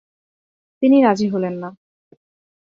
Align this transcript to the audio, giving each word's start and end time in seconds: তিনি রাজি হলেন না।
তিনি 0.81 0.97
রাজি 1.01 1.27
হলেন 1.27 1.55
না। 1.63 1.69